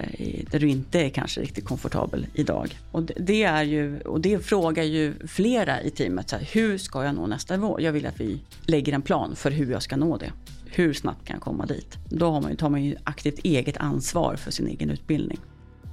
där 0.52 0.60
du 0.60 0.70
inte 0.70 1.00
är 1.00 1.10
kanske 1.10 1.42
riktigt 1.42 1.66
komfortabel 1.66 2.28
idag. 2.34 2.80
Och 2.92 3.04
det 3.04 3.44
är 3.44 3.64
ju, 3.64 4.02
och 4.02 4.22
det 4.22 4.46
frågar 4.46 4.84
ju 4.84 5.14
flera 5.28 5.82
i 5.82 5.90
teamet, 5.90 6.30
så 6.30 6.36
här, 6.36 6.50
hur 6.52 6.78
ska 6.78 7.04
jag 7.04 7.16
nå 7.16 7.28
nästa 7.28 7.56
nivå? 7.56 7.82
Jag 7.82 7.92
vill 7.92 8.06
att 8.06 8.20
vi 8.20 8.40
lägger 8.66 8.94
en 8.94 9.02
plan 9.02 9.36
för 9.36 9.52
hur 9.52 9.72
jag 9.72 9.84
ska 9.84 9.98
nå 9.98 10.18
det. 10.18 10.32
Hur 10.74 10.94
snabbt 10.94 11.26
kan 11.26 11.34
jag 11.34 11.44
komma 11.44 11.66
dit? 11.66 11.98
Då 12.10 12.32
har 12.32 12.42
man, 12.42 12.56
tar 12.56 12.70
man 12.70 12.84
ju 12.84 12.96
aktivt 13.04 13.40
eget 13.44 13.78
ansvar 13.78 14.36
för 14.36 14.52
sin 14.52 14.68
egen 14.68 14.90
utbildning. 14.90 15.40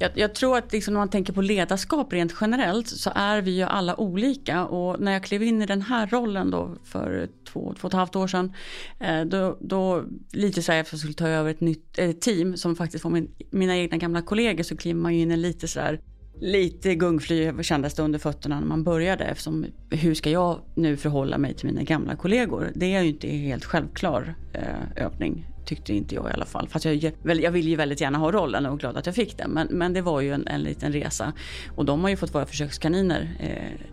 Jag, 0.01 0.11
jag, 0.15 0.35
tror 0.35 0.59
att 0.59 0.73
liksom 0.73 0.95
när 0.95 1.01
man 1.01 1.09
tänker 1.09 1.33
på 1.33 1.43
ledarskap 1.43 2.13
rent 2.13 2.35
generellt 2.41 2.89
så 2.89 3.11
är 3.15 3.43
vi 3.43 3.51
ju 3.51 3.63
alla 3.63 4.01
olika 4.01 4.67
och 4.67 5.01
när 5.01 5.13
jag 5.13 5.23
klev 5.23 5.43
in 5.43 5.63
i 5.63 5.67
den 5.67 5.83
här 5.83 6.07
rollen 6.07 6.51
då 6.51 6.77
för 6.85 7.29
två, 7.53 7.75
två 7.81 7.87
och 7.87 7.91
ett 7.91 7.97
halvt 7.97 8.17
år 8.17 8.27
sedan 8.27 8.53
eh, 9.01 9.25
då, 9.25 9.59
då 9.61 10.05
lite 10.33 10.63
så 10.63 10.73
här 10.73 10.81
efter 10.81 10.91
att 10.91 10.93
jag 10.93 11.01
skulle 11.01 11.15
ta 11.15 11.29
över 11.29 11.51
ett 11.51 11.61
nytt 11.61 11.99
ett 11.99 12.21
team 12.21 12.57
som 12.57 12.77
faktiskt 12.77 13.05
var 13.05 13.11
min, 13.11 13.31
mina 13.51 13.77
egna 13.77 13.97
gamla 13.97 14.23
kollegor 14.23 14.63
så 14.63 14.77
kliver 14.77 15.01
man 15.01 15.15
ju 15.15 15.21
in 15.21 15.31
i 15.31 15.37
lite 15.37 15.69
så 15.69 15.81
här 15.81 16.01
lite 16.41 16.95
gungfly 16.95 17.63
kändes 17.63 17.95
det 17.95 18.03
under 18.03 18.19
fötterna 18.19 18.61
när 18.61 18.67
man 18.67 18.85
började 18.85 19.25
eftersom 19.25 19.67
hur 19.91 20.15
ska 20.15 20.31
jag 20.31 20.61
nu 20.75 20.97
förhålla 20.97 21.39
mig 21.39 21.55
till 21.55 21.67
mina 21.67 21.83
gamla 21.83 22.17
kollegor? 22.17 22.71
Det 22.75 22.95
är 22.95 23.03
ju 23.03 23.09
inte 23.09 23.29
helt 23.29 23.65
självklar 23.65 24.35
eh, 24.53 25.05
övning 25.05 25.47
tyckte 25.69 25.95
inte 25.95 26.15
jag 26.15 26.31
i 26.31 26.33
alla 26.33 26.45
fall. 26.45 26.69
Fast 26.69 26.85
jag, 26.85 27.13
jag 27.23 27.51
vill 27.51 27.69
ju 27.69 27.77
väldigt 27.77 28.01
gärna 28.01 28.19
ha 28.19 28.33
rollen 28.33 28.67
och 28.67 28.73
är 28.73 28.77
glad 28.77 28.97
att 28.97 29.07
jag 29.07 29.15
fick 29.15 29.39
den. 29.39 29.51
Men, 29.51 29.69
men 29.71 29.93
det 29.93 30.01
var 30.01 30.21
ju 30.21 30.33
en, 30.33 30.47
en 30.47 30.63
liten 30.63 30.93
resa. 30.93 31.33
Och 31.77 31.85
de 31.85 32.03
har 32.03 32.11
ju 32.11 32.17
fått 32.17 32.35
vara 32.35 32.47
försökskaniner 32.47 33.37
eh, 33.41 33.87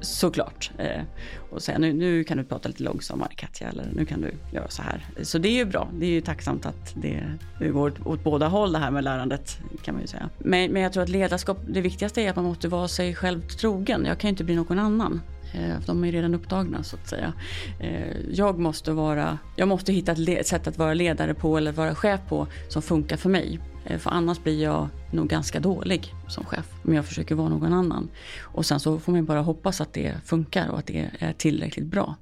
såklart. 0.00 0.70
Eh, 0.78 1.02
och 1.50 1.62
säga 1.62 1.78
nu, 1.78 1.92
nu 1.92 2.24
kan 2.24 2.36
du 2.36 2.44
prata 2.44 2.68
lite 2.68 2.82
långsammare 2.82 3.32
Katja 3.36 3.68
eller 3.68 3.86
nu 3.92 4.04
kan 4.04 4.20
du 4.20 4.32
göra 4.52 4.68
så 4.68 4.82
här. 4.82 5.06
Så 5.22 5.38
det 5.38 5.48
är 5.48 5.56
ju 5.56 5.64
bra. 5.64 5.88
Det 5.92 6.06
är 6.06 6.10
ju 6.10 6.20
tacksamt 6.20 6.66
att 6.66 6.94
det, 6.94 7.22
det 7.58 7.68
går 7.68 7.86
åt, 7.86 8.06
åt 8.06 8.24
båda 8.24 8.48
håll 8.48 8.72
det 8.72 8.78
här 8.78 8.90
med 8.90 9.04
lärandet 9.04 9.58
kan 9.82 9.94
man 9.94 10.02
ju 10.02 10.08
säga. 10.08 10.30
Men, 10.38 10.72
men 10.72 10.82
jag 10.82 10.92
tror 10.92 11.02
att 11.02 11.08
ledarskap, 11.08 11.58
det 11.68 11.80
viktigaste 11.80 12.22
är 12.22 12.30
att 12.30 12.36
man 12.36 12.44
måste 12.44 12.68
vara 12.68 12.88
sig 12.88 13.14
själv 13.14 13.40
trogen. 13.40 14.04
Jag 14.04 14.18
kan 14.18 14.28
ju 14.28 14.30
inte 14.30 14.44
bli 14.44 14.56
någon 14.56 14.78
annan. 14.78 15.20
Eh, 15.54 15.80
de 15.86 16.04
är 16.04 16.12
redan 16.12 16.34
upptagna 16.34 16.82
så 16.82 16.96
att 16.96 17.08
säga. 17.08 17.32
Eh, 17.80 18.16
jag 18.32 18.58
måste, 18.58 18.92
vara, 18.92 19.38
jag 19.56 19.68
måste 19.68 19.92
hitta 19.92 20.12
ett 20.12 20.46
sätt 20.46 20.66
att 20.66 20.78
vara 20.78 20.94
ledare 20.94 21.34
på 21.34 21.58
eller 21.58 21.72
vara 21.72 21.94
chef 21.94 22.20
på 22.28 22.46
som 22.68 22.82
funkar 22.82 23.16
för 23.16 23.28
mig. 23.28 23.60
Eh, 23.88 23.98
för 23.98 24.10
annars 24.10 24.42
blir 24.42 24.62
jag 24.62 24.88
nog 25.12 25.28
ganska 25.28 25.60
dålig 25.60 26.14
som 26.28 26.44
chef 26.44 26.66
om 26.84 26.94
jag 26.94 27.04
försöker 27.04 27.34
vara 27.34 27.48
någon 27.48 27.72
annan. 27.72 28.08
Och 28.42 28.66
sen 28.66 28.80
så 28.80 28.98
får 28.98 29.12
man 29.12 29.24
bara 29.24 29.40
hoppas 29.40 29.80
att 29.80 29.92
det 29.92 30.14
funkar 30.24 30.68
och 30.68 30.78
att 30.78 30.86
det 30.86 31.10
är 31.18 31.32
tillräckligt 31.32 31.86
bra. 31.86 32.16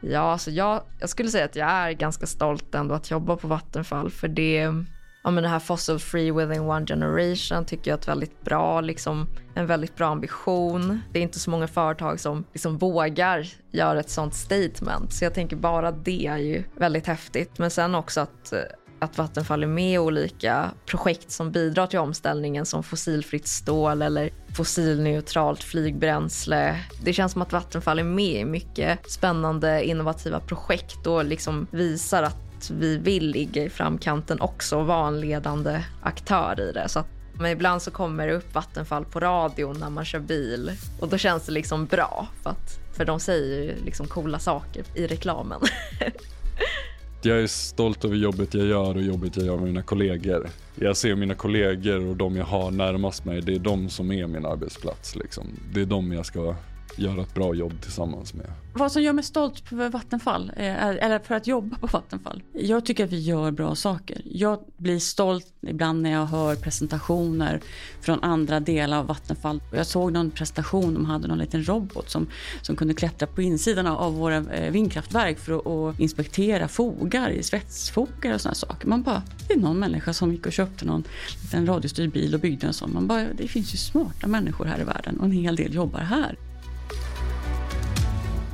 Ja, 0.00 0.20
alltså 0.20 0.50
jag, 0.50 0.82
jag 1.00 1.08
skulle 1.08 1.28
säga 1.28 1.44
att 1.44 1.56
jag 1.56 1.68
är 1.68 1.92
ganska 1.92 2.26
stolt 2.26 2.74
ändå 2.74 2.94
att 2.94 3.10
jobba 3.10 3.36
på 3.36 3.48
Vattenfall 3.48 4.10
för 4.10 4.28
det 4.28 4.84
ja, 5.26 5.30
men 5.30 5.42
det 5.42 5.48
här 5.48 5.58
fossil 5.58 5.98
free 5.98 6.30
within 6.30 6.60
one 6.60 6.86
generation 6.86 7.64
tycker 7.64 7.90
jag 7.90 7.96
är 7.96 8.00
ett 8.00 8.08
väldigt 8.08 8.44
bra, 8.44 8.80
liksom, 8.80 9.26
en 9.54 9.66
väldigt 9.66 9.96
bra 9.96 10.06
ambition. 10.06 11.00
Det 11.12 11.18
är 11.18 11.22
inte 11.22 11.38
så 11.38 11.50
många 11.50 11.68
företag 11.68 12.20
som 12.20 12.44
liksom 12.52 12.78
vågar 12.78 13.46
göra 13.70 14.00
ett 14.00 14.10
sånt 14.10 14.34
statement. 14.34 15.12
Så 15.12 15.24
jag 15.24 15.34
tänker 15.34 15.56
bara 15.56 15.92
det 15.92 16.26
är 16.26 16.36
ju 16.36 16.64
väldigt 16.74 17.06
häftigt. 17.06 17.58
Men 17.58 17.70
sen 17.70 17.94
också 17.94 18.20
att 18.20 18.52
att 18.98 19.18
Vattenfall 19.18 19.62
är 19.62 19.66
med 19.66 19.94
i 19.94 19.98
olika 19.98 20.70
projekt 20.86 21.30
som 21.30 21.52
bidrar 21.52 21.86
till 21.86 21.98
omställningen 21.98 22.66
som 22.66 22.82
fossilfritt 22.82 23.46
stål 23.46 24.02
eller 24.02 24.30
fossilneutralt 24.56 25.62
flygbränsle. 25.62 26.80
Det 27.02 27.12
känns 27.12 27.32
som 27.32 27.42
att 27.42 27.52
Vattenfall 27.52 27.98
är 27.98 28.04
med 28.04 28.40
i 28.40 28.44
mycket 28.44 29.10
spännande 29.10 29.84
innovativa 29.84 30.40
projekt 30.40 31.06
och 31.06 31.24
liksom 31.24 31.66
visar 31.70 32.22
att 32.22 32.45
vi 32.70 32.96
vill 32.96 33.30
ligga 33.30 33.64
i 33.64 33.70
framkanten 33.70 34.40
också 34.40 34.76
och 34.78 34.86
vara 34.86 35.08
en 35.08 35.20
ledande 35.20 35.82
aktör 36.02 36.60
i 36.60 36.72
det. 36.72 36.88
Så 36.88 36.98
att, 36.98 37.06
men 37.38 37.50
ibland 37.50 37.82
så 37.82 37.90
kommer 37.90 38.26
det 38.26 38.34
upp 38.34 38.54
Vattenfall 38.54 39.04
på 39.04 39.20
radion 39.20 39.78
när 39.80 39.90
man 39.90 40.04
kör 40.04 40.18
bil 40.18 40.72
och 41.00 41.08
då 41.08 41.18
känns 41.18 41.46
det 41.46 41.52
liksom 41.52 41.86
bra 41.86 42.26
för, 42.42 42.50
att, 42.50 42.80
för 42.96 43.04
de 43.04 43.20
säger 43.20 43.62
ju 43.62 43.84
liksom 43.84 44.06
coola 44.06 44.38
saker 44.38 44.84
i 44.94 45.06
reklamen. 45.06 45.60
jag 47.22 47.38
är 47.40 47.46
stolt 47.46 48.04
över 48.04 48.16
jobbet 48.16 48.54
jag 48.54 48.66
gör 48.66 48.94
och 48.94 49.02
jobbet 49.02 49.36
jag 49.36 49.46
gör 49.46 49.56
med 49.56 49.64
mina 49.64 49.82
kollegor. 49.82 50.48
Jag 50.74 50.96
ser 50.96 51.14
mina 51.14 51.34
kollegor 51.34 52.06
och 52.06 52.16
de 52.16 52.36
jag 52.36 52.44
har 52.44 52.70
närmast 52.70 53.24
mig, 53.24 53.40
det 53.40 53.54
är 53.54 53.58
de 53.58 53.88
som 53.88 54.12
är 54.12 54.26
min 54.26 54.46
arbetsplats. 54.46 55.16
Liksom. 55.16 55.46
Det 55.72 55.80
är 55.80 55.86
de 55.86 56.12
jag 56.12 56.26
ska 56.26 56.56
göra 56.98 57.22
ett 57.22 57.34
bra 57.34 57.54
jobb 57.54 57.80
tillsammans 57.82 58.34
med. 58.34 58.46
Vad 58.78 58.92
som 58.92 59.02
gör 59.02 59.12
mig 59.12 59.24
stolt 59.24 59.68
för 59.68 59.88
Vattenfall, 59.88 60.52
eh, 60.56 60.86
eller 60.86 61.18
för 61.18 61.34
att 61.34 61.46
jobba 61.46 61.76
på 61.76 61.86
Vattenfall. 61.86 62.42
Jag 62.52 62.86
tycker 62.86 63.04
att 63.04 63.12
vi 63.12 63.20
gör 63.20 63.50
bra 63.50 63.74
saker. 63.74 64.22
Jag 64.24 64.60
blir 64.76 64.98
stolt 64.98 65.46
ibland 65.60 66.02
när 66.02 66.10
jag 66.10 66.26
hör 66.26 66.56
presentationer 66.56 67.60
från 68.00 68.22
andra 68.22 68.60
delar 68.60 68.98
av 68.98 69.06
Vattenfall. 69.06 69.62
Jag 69.72 69.86
såg 69.86 70.12
någon 70.12 70.30
presentation, 70.30 70.94
de 70.94 71.04
hade 71.04 71.28
någon 71.28 71.38
liten 71.38 71.64
robot 71.68 72.10
som, 72.10 72.26
som 72.62 72.76
kunde 72.76 72.94
klättra 72.94 73.26
på 73.26 73.42
insidan 73.42 73.86
av 73.86 74.14
våra 74.14 74.36
eh, 74.36 74.72
vindkraftverk 74.72 75.38
för 75.38 75.58
att, 75.58 75.66
att 75.66 76.00
inspektera 76.00 76.68
fogar, 76.68 77.42
svetsfogar 77.42 78.34
och 78.34 78.40
sådana 78.40 78.54
saker. 78.54 78.88
Man 78.88 79.02
bara, 79.02 79.22
det 79.48 79.54
är 79.54 79.58
någon 79.58 79.78
människa 79.78 80.12
som 80.12 80.32
gick 80.32 80.46
och 80.46 80.52
köpte 80.52 80.84
någon 80.84 81.04
liten 81.42 81.66
radiostyrd 81.66 82.10
bil 82.10 82.34
och 82.34 82.40
byggde 82.40 82.66
en 82.66 82.72
sån. 82.72 82.92
Man 82.92 83.06
bara, 83.06 83.26
det 83.38 83.48
finns 83.48 83.74
ju 83.74 83.78
smarta 83.78 84.26
människor 84.26 84.64
här 84.64 84.80
i 84.80 84.84
världen 84.84 85.20
och 85.20 85.24
en 85.24 85.32
hel 85.32 85.56
del 85.56 85.74
jobbar 85.74 86.00
här. 86.00 86.36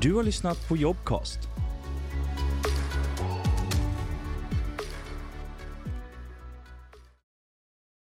Du 0.03 0.15
har 0.15 0.23
lyssnat 0.23 0.69
på 0.69 0.77
Jobcast. 0.77 1.52